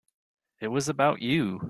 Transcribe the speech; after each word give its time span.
It 0.59 0.69
was 0.69 0.89
about 0.89 1.21
you. 1.21 1.59